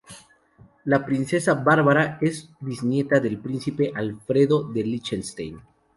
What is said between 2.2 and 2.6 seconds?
es